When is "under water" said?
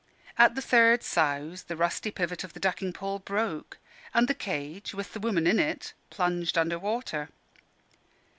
6.57-7.29